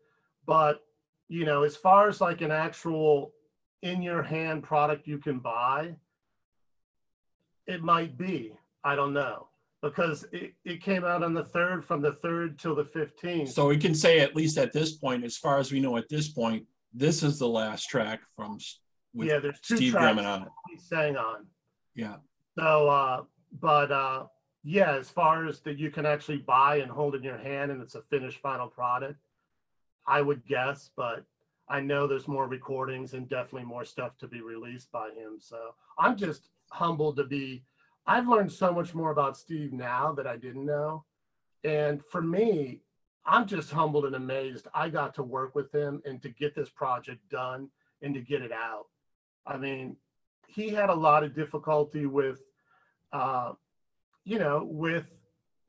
[0.46, 0.82] But
[1.28, 3.34] you know, as far as like an actual
[3.82, 5.96] in your hand product you can buy,
[7.68, 8.54] it might be.
[8.84, 9.48] I don't know.
[9.82, 13.50] Because it, it came out on the third from the third till the fifteenth.
[13.50, 16.10] So we can say, at least at this point, as far as we know at
[16.10, 18.58] this point, this is the last track from
[19.14, 20.48] yeah, there's two Steve tracks on it.
[20.72, 21.46] he sang on.
[21.94, 22.16] Yeah.
[22.58, 23.24] So, uh,
[23.62, 24.26] but uh,
[24.68, 27.84] yeah, as far as that you can actually buy and hold in your hand and
[27.84, 29.20] it's a finished final product,
[30.08, 31.24] I would guess, but
[31.70, 35.38] I know there's more recordings and definitely more stuff to be released by him.
[35.40, 37.64] So I'm just humbled to be.
[38.08, 41.06] I've learned so much more about Steve now that I didn't know.
[41.64, 42.82] And for me,
[43.24, 44.68] I'm just humbled and amazed.
[44.74, 47.70] I got to work with him and to get this project done
[48.02, 48.86] and to get it out.
[49.46, 49.96] I mean,
[50.48, 52.42] he had a lot of difficulty with,
[53.14, 53.54] uh,
[54.26, 55.06] you know, with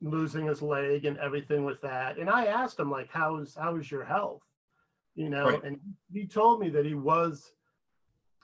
[0.01, 2.17] losing his leg and everything with that.
[2.17, 4.43] And I asked him like, "How's how's your health?"
[5.15, 5.63] You know, Right.
[5.63, 5.79] and
[6.11, 7.53] he told me that he was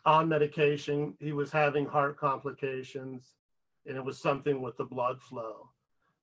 [0.06, 1.16] on medication.
[1.20, 3.36] He was having heart complications,
[3.86, 5.70] and it was something with the blood flow.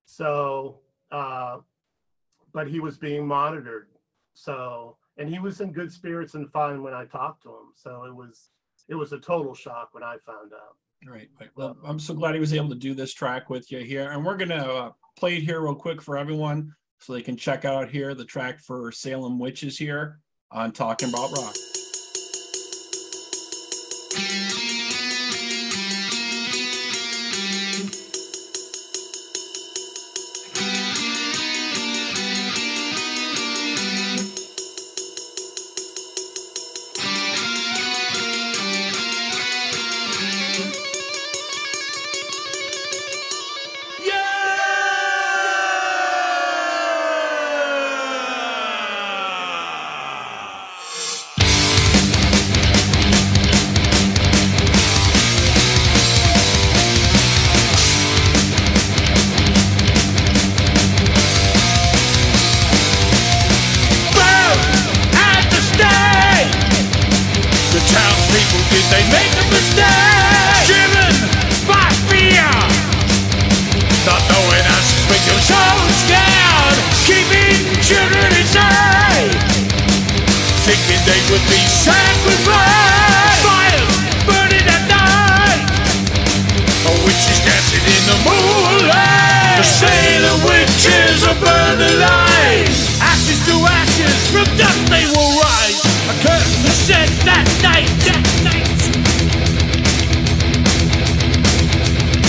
[0.05, 0.81] So,
[1.11, 1.61] uh,
[2.53, 3.89] but he was being monitored.
[4.35, 7.73] So, and he was in good spirits and fine when I talked to him.
[7.75, 8.51] So it was
[8.91, 10.77] it was a total shock when I found out.
[11.11, 11.29] Right.
[11.41, 11.49] right.
[11.57, 14.11] Well, I'm so glad he was able to do this track with you here.
[14.11, 17.37] And we're going to uh, play it here real quick for everyone so they can
[17.37, 20.19] check out here the track for Salem Witches here
[20.51, 21.55] on Talking About Rock.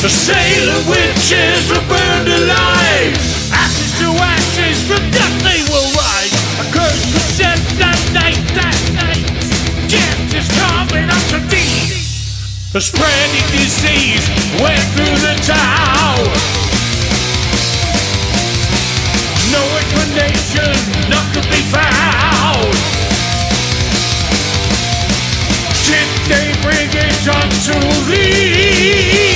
[0.02, 0.10] The
[0.90, 3.14] witches were burned alive.
[3.54, 6.34] Ashes to ashes, from dust they will rise.
[6.58, 9.22] A curse was said that night, that night.
[9.86, 11.94] Death is coming unto thee.
[12.74, 14.26] The spreading disease
[14.58, 16.26] went through the town.
[19.54, 20.74] No explanation,
[21.14, 22.74] none could be found.
[25.86, 27.78] Did they bring it unto
[28.10, 29.31] thee?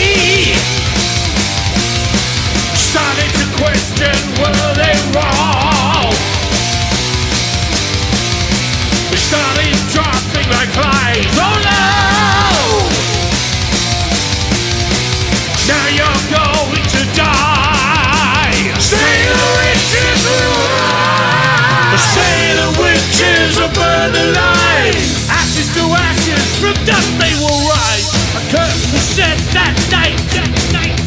[24.30, 24.96] alive.
[25.30, 28.10] Ashes to ashes, from dust they will rise.
[28.34, 31.06] A curse was set that night, that night.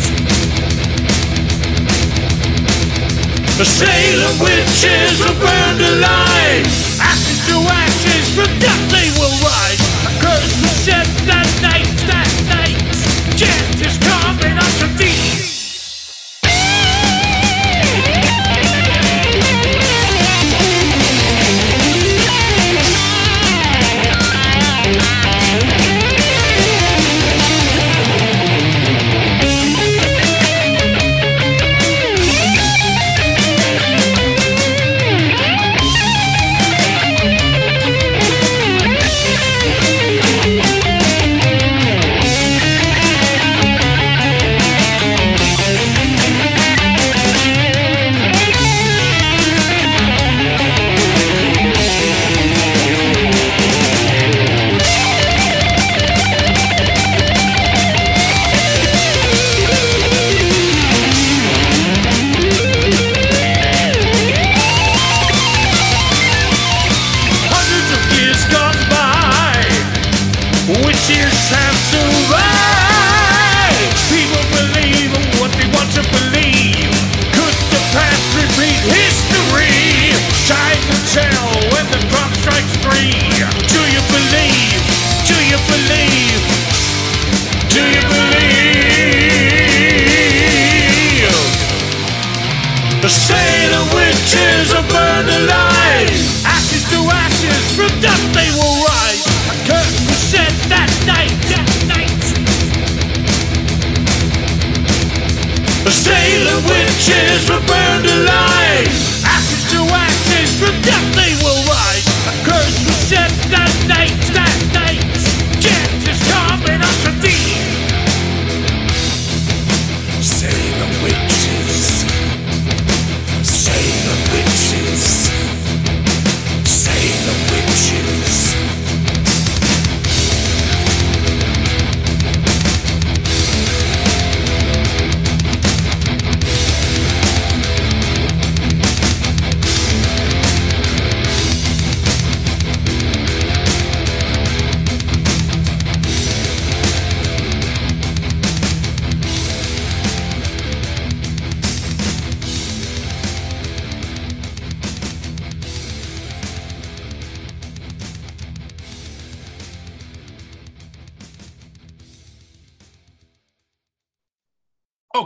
[3.59, 6.88] The Salem witches were burned alive.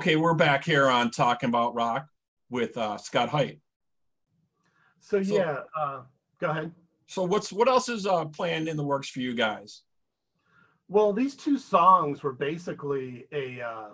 [0.03, 2.09] Okay, we're back here on Talking About Rock
[2.51, 3.61] with uh, Scott Heidt.
[4.99, 6.01] So So- yeah, uh,
[6.41, 6.73] go ahead.
[7.07, 9.83] So what's what else is uh, planned in the works for you guys?
[10.89, 13.91] Well, these two songs were basically a uh,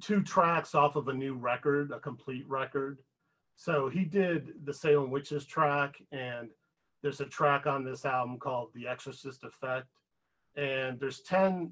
[0.00, 2.98] two tracks off of a new record, a complete record.
[3.54, 6.50] So he did the Salem Witches track, and
[7.02, 9.86] there's a track on this album called The Exorcist Effect.
[10.56, 11.70] And there's 10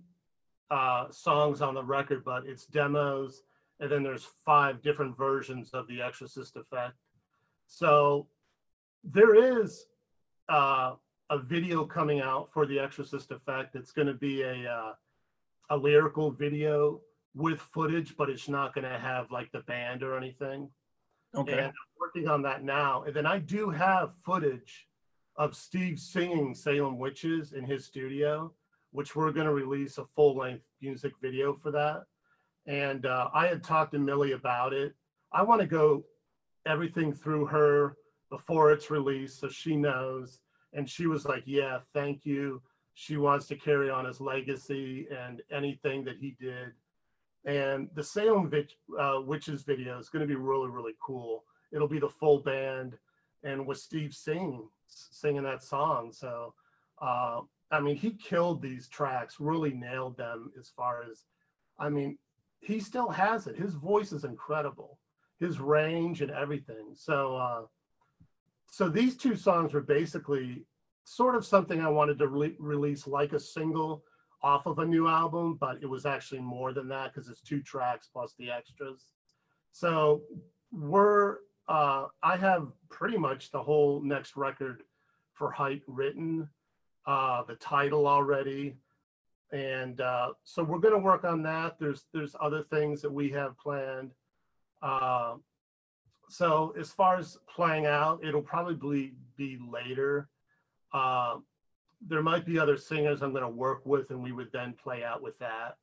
[0.72, 3.42] uh, songs on the record, but it's demos.
[3.78, 6.94] And then there's five different versions of The Exorcist Effect.
[7.66, 8.26] So
[9.04, 9.86] there is
[10.48, 10.94] uh,
[11.30, 13.74] a video coming out for the Exorcist Effect.
[13.74, 14.92] It's going to be a uh,
[15.70, 17.00] a lyrical video
[17.34, 20.68] with footage, but it's not going to have like the band or anything.
[21.34, 21.52] Okay.
[21.52, 23.04] And I'm working on that now.
[23.04, 24.86] And then I do have footage
[25.36, 28.52] of Steve singing Salem Witches in his studio,
[28.92, 32.04] which we're going to release a full length music video for that.
[32.66, 34.94] And uh, I had talked to Millie about it.
[35.32, 36.04] I want to go
[36.66, 37.96] everything through her
[38.30, 40.38] before it's released so she knows.
[40.72, 42.62] And she was like, Yeah, thank you.
[42.94, 46.72] She wants to carry on his legacy and anything that he did.
[47.44, 51.44] And the Salem Witch, uh, Witches video is going to be really, really cool.
[51.72, 52.96] It'll be the full band
[53.42, 56.12] and with Steve singing, singing that song.
[56.12, 56.54] So,
[57.00, 57.40] uh,
[57.72, 61.24] I mean, he killed these tracks, really nailed them as far as,
[61.78, 62.18] I mean,
[62.60, 63.56] he still has it.
[63.56, 64.98] His voice is incredible,
[65.40, 66.90] his range and everything.
[66.94, 67.62] So, uh,
[68.70, 70.66] so these two songs were basically
[71.04, 74.04] sort of something I wanted to re- release like a single
[74.42, 77.62] off of a new album, but it was actually more than that because it's two
[77.62, 79.06] tracks plus the extras.
[79.72, 80.22] So
[80.70, 84.82] we're uh, I have pretty much the whole next record
[85.32, 86.48] for Heidt written,
[87.06, 88.76] uh, the title already,
[89.52, 91.78] and uh, so we're going to work on that.
[91.78, 94.12] There's there's other things that we have planned.
[94.82, 95.34] Uh,
[96.28, 100.28] so as far as playing out, it'll probably be later.
[100.92, 101.36] Uh,
[102.08, 105.04] there might be other singers I'm going to work with, and we would then play
[105.04, 105.76] out with that.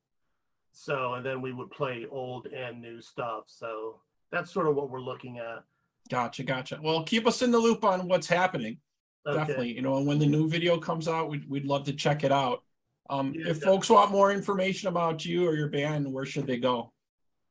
[0.72, 3.44] So, and then we would play old and new stuff.
[3.46, 4.00] So
[4.30, 5.64] that's sort of what we're looking at.
[6.08, 6.78] Gotcha, gotcha.
[6.82, 8.78] Well, keep us in the loop on what's happening.
[9.26, 9.38] Okay.
[9.38, 12.24] Definitely, you know, and when the new video comes out, we'd, we'd love to check
[12.24, 12.62] it out.
[13.10, 16.58] Um, Yeah, if folks want more information about you or your band, where should they
[16.58, 16.92] go?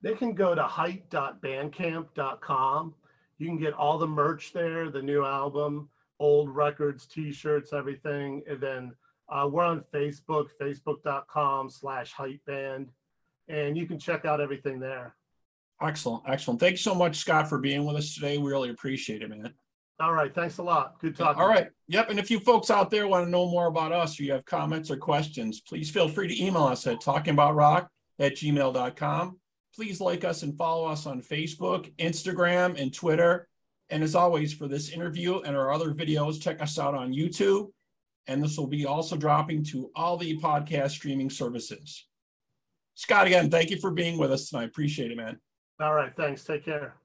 [0.02, 2.96] They can go to heidt.bandcamp.com.
[3.38, 5.90] You can get all the merch there, the new album,
[6.20, 8.42] old records, t-shirts, everything.
[8.50, 8.94] And then
[9.30, 12.90] uh, we're on Facebook, facebook.com slash hype band.
[13.48, 15.16] And you can check out everything there.
[15.82, 16.60] Excellent, excellent.
[16.60, 18.38] Thank you so much, Scott, for being with us today.
[18.38, 19.54] We really appreciate it, man.
[20.00, 20.34] All right.
[20.34, 21.00] Thanks a lot.
[21.00, 21.42] Good talking.
[21.42, 21.70] All right.
[21.88, 22.10] Yep.
[22.10, 24.46] And if you folks out there want to know more about us or you have
[24.46, 27.88] comments or questions, please feel free to email us at talkingaboutrock
[28.20, 29.40] at gmail.com.
[29.76, 33.48] Please like us and follow us on Facebook, Instagram, and Twitter.
[33.90, 37.70] And as always, for this interview and our other videos, check us out on YouTube.
[38.28, 42.06] And this will be also dropping to all the podcast streaming services.
[42.96, 44.66] Scott, again, thank you for being with us tonight.
[44.66, 45.40] Appreciate it, man.
[45.80, 46.14] All right.
[46.16, 46.44] Thanks.
[46.44, 46.96] Take care.